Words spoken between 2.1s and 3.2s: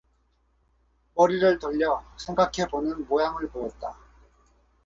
생각해 보는